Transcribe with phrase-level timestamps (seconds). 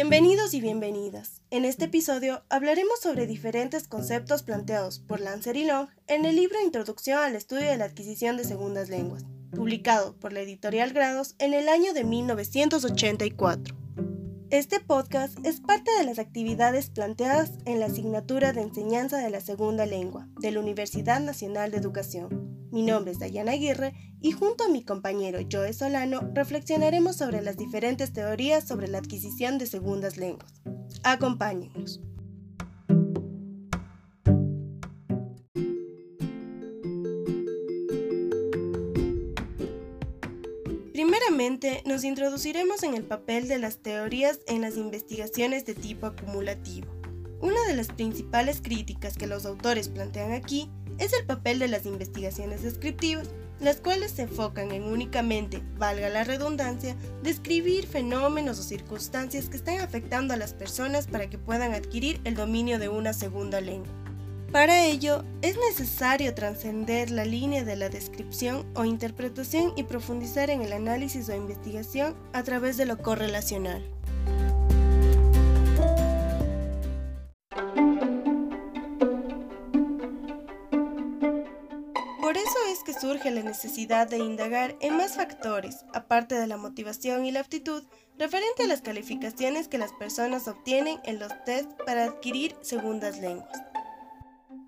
[0.00, 1.42] Bienvenidos y bienvenidas.
[1.50, 6.62] En este episodio hablaremos sobre diferentes conceptos planteados por Lancer y Long en el libro
[6.64, 11.52] Introducción al estudio de la adquisición de segundas lenguas, publicado por la editorial Grados en
[11.52, 13.76] el año de 1984.
[14.50, 19.40] Este podcast es parte de las actividades planteadas en la asignatura de enseñanza de la
[19.40, 22.57] segunda lengua de la Universidad Nacional de Educación.
[22.70, 27.56] Mi nombre es Dayana Aguirre y junto a mi compañero Joe Solano reflexionaremos sobre las
[27.56, 30.52] diferentes teorías sobre la adquisición de segundas lenguas.
[31.02, 32.00] Acompáñennos.
[40.92, 46.88] Primeramente, nos introduciremos en el papel de las teorías en las investigaciones de tipo acumulativo.
[47.40, 51.86] Una de las principales críticas que los autores plantean aquí es el papel de las
[51.86, 53.28] investigaciones descriptivas,
[53.60, 59.80] las cuales se enfocan en únicamente, valga la redundancia, describir fenómenos o circunstancias que están
[59.80, 63.92] afectando a las personas para que puedan adquirir el dominio de una segunda lengua.
[64.52, 70.62] Para ello, es necesario trascender la línea de la descripción o interpretación y profundizar en
[70.62, 73.97] el análisis o investigación a través de lo correlacional.
[83.30, 87.84] La necesidad de indagar en más factores, aparte de la motivación y la aptitud,
[88.18, 93.62] referente a las calificaciones que las personas obtienen en los tests para adquirir segundas lenguas.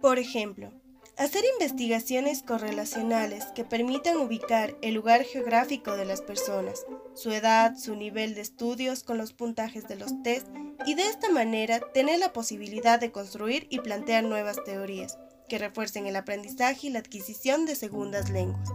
[0.00, 0.72] Por ejemplo,
[1.16, 7.96] hacer investigaciones correlacionales que permitan ubicar el lugar geográfico de las personas, su edad, su
[7.96, 10.48] nivel de estudios con los puntajes de los test
[10.86, 15.18] y de esta manera tener la posibilidad de construir y plantear nuevas teorías
[15.52, 18.70] que refuercen el aprendizaje y la adquisición de segundas lenguas.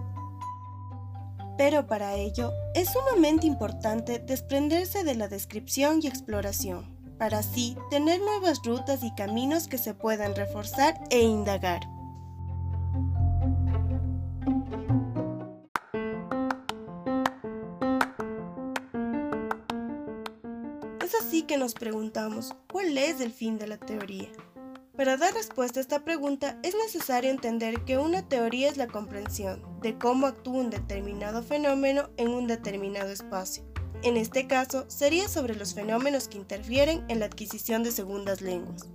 [1.58, 6.86] Pero para ello es sumamente importante desprenderse de la descripción y exploración
[7.18, 11.82] para así tener nuevas rutas y caminos que se puedan reforzar e indagar.
[21.04, 24.30] Es así que nos preguntamos, ¿cuál es el fin de la teoría?
[24.98, 29.62] Para dar respuesta a esta pregunta es necesario entender que una teoría es la comprensión
[29.82, 33.64] de cómo actúa un determinado fenómeno en un determinado espacio
[34.04, 38.88] en este caso, sería sobre los fenómenos que interfieren en la adquisición de segundas lenguas.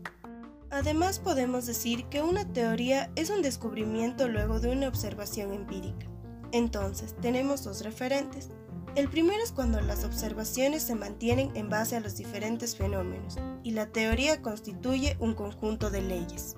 [0.70, 6.06] Además, podemos decir que una teoría es un descubrimiento luego de una observación empírica.
[6.52, 8.48] Entonces, tenemos dos referentes.
[8.94, 13.70] El primero es cuando las observaciones se mantienen en base a los diferentes fenómenos y
[13.70, 16.56] la teoría constituye un conjunto de leyes.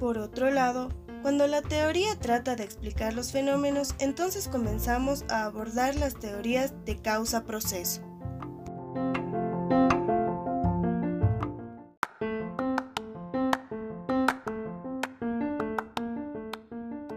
[0.00, 0.88] Por otro lado,
[1.20, 6.96] cuando la teoría trata de explicar los fenómenos, entonces comenzamos a abordar las teorías de
[6.96, 8.00] causa-proceso.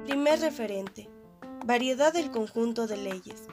[0.03, 1.09] Primer referente.
[1.65, 3.47] Variedad del conjunto de leyes.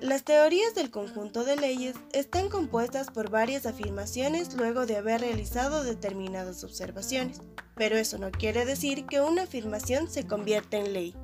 [0.00, 5.84] Las teorías del conjunto de leyes están compuestas por varias afirmaciones luego de haber realizado
[5.84, 7.40] determinadas observaciones
[7.76, 11.14] pero eso no quiere decir que una afirmación se convierta en ley.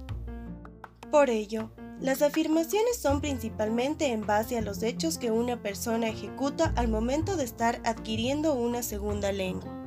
[1.11, 6.73] Por ello, las afirmaciones son principalmente en base a los hechos que una persona ejecuta
[6.77, 9.82] al momento de estar adquiriendo una segunda lengua.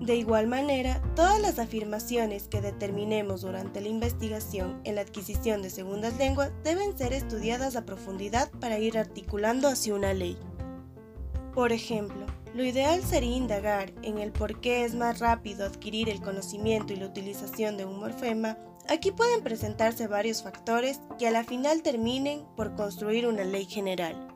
[0.00, 5.70] De igual manera, todas las afirmaciones que determinemos durante la investigación en la adquisición de
[5.70, 10.36] segundas lenguas deben ser estudiadas a profundidad para ir articulando hacia una ley.
[11.54, 16.20] Por ejemplo, lo ideal sería indagar en el por qué es más rápido adquirir el
[16.20, 18.58] conocimiento y la utilización de un morfema.
[18.88, 24.35] Aquí pueden presentarse varios factores que a la final terminen por construir una ley general.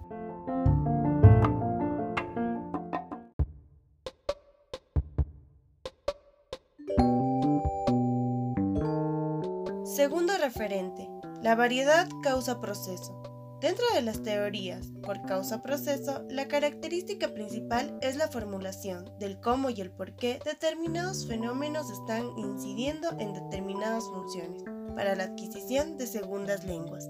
[11.43, 13.21] La variedad causa proceso.
[13.61, 19.83] Dentro de las teorías por causa-proceso, la característica principal es la formulación del cómo y
[19.83, 24.63] el por qué determinados fenómenos están incidiendo en determinadas funciones
[24.97, 27.09] para la adquisición de segundas lenguas.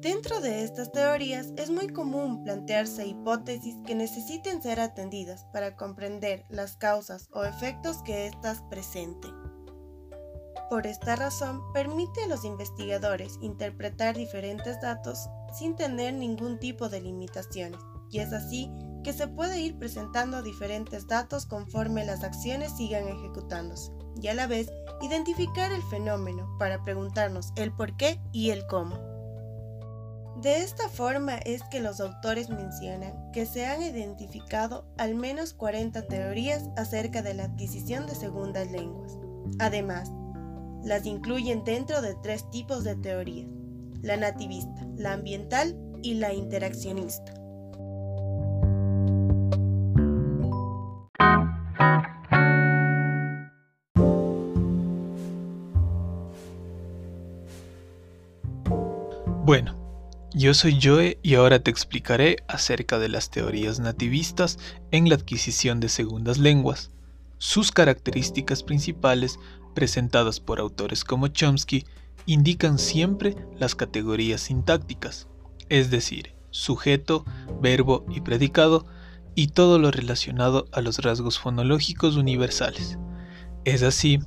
[0.00, 6.44] Dentro de estas teorías es muy común plantearse hipótesis que necesiten ser atendidas para comprender
[6.48, 9.39] las causas o efectos que éstas presenten.
[10.70, 17.00] Por esta razón, permite a los investigadores interpretar diferentes datos sin tener ningún tipo de
[17.00, 18.70] limitaciones, y es así
[19.02, 23.90] que se puede ir presentando diferentes datos conforme las acciones sigan ejecutándose,
[24.22, 24.70] y a la vez
[25.02, 28.94] identificar el fenómeno para preguntarnos el por qué y el cómo.
[30.40, 36.06] De esta forma es que los autores mencionan que se han identificado al menos 40
[36.06, 39.18] teorías acerca de la adquisición de segundas lenguas.
[39.58, 40.10] Además,
[40.84, 43.48] las incluyen dentro de tres tipos de teorías,
[44.02, 47.34] la nativista, la ambiental y la interaccionista.
[59.44, 59.74] Bueno,
[60.32, 64.58] yo soy Joe y ahora te explicaré acerca de las teorías nativistas
[64.92, 66.92] en la adquisición de segundas lenguas.
[67.42, 69.38] Sus características principales,
[69.74, 71.86] presentadas por autores como Chomsky,
[72.26, 75.26] indican siempre las categorías sintácticas,
[75.70, 77.24] es decir, sujeto,
[77.62, 78.84] verbo y predicado,
[79.34, 82.98] y todo lo relacionado a los rasgos fonológicos universales.
[83.64, 84.18] Es así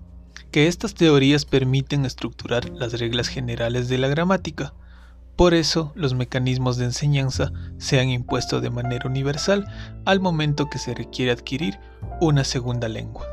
[0.49, 4.73] que estas teorías permiten estructurar las reglas generales de la gramática,
[5.35, 9.65] por eso los mecanismos de enseñanza se han impuesto de manera universal
[10.05, 11.79] al momento que se requiere adquirir
[12.21, 13.25] una segunda lengua.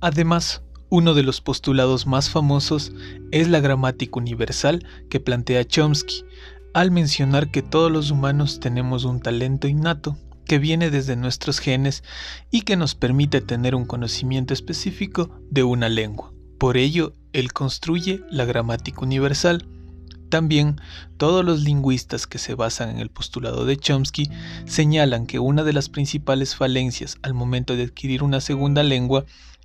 [0.00, 2.92] Además, uno de los postulados más famosos
[3.30, 6.24] es la gramática universal que plantea Chomsky,
[6.74, 12.02] al mencionar que todos los humanos tenemos un talento innato que viene desde nuestros genes
[12.50, 16.32] y que nos permite tener un conocimiento específico de una lengua.
[16.58, 19.66] Por ello, él construye la gramática universal.
[20.30, 20.80] También,
[21.16, 24.30] todos los lingüistas que se basan en el postulado de Chomsky
[24.66, 29.24] señalan que una de las principales falencias al momento de adquirir una segunda lengua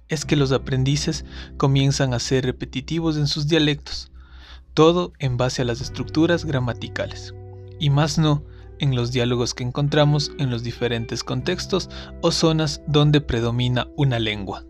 [0.10, 1.26] es que los aprendices
[1.58, 4.12] comienzan a ser repetitivos en sus dialectos,
[4.74, 7.34] todo en base a las estructuras gramaticales,
[7.80, 8.44] y más no
[8.80, 11.90] en los diálogos que encontramos en los diferentes contextos
[12.22, 14.66] o zonas donde predomina una lengua.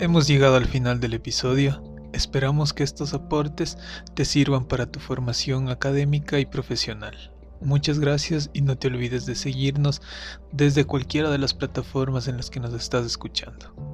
[0.00, 1.89] Hemos llegado al final del episodio
[2.20, 3.78] Esperamos que estos aportes
[4.12, 7.16] te sirvan para tu formación académica y profesional.
[7.62, 10.02] Muchas gracias y no te olvides de seguirnos
[10.52, 13.89] desde cualquiera de las plataformas en las que nos estás escuchando.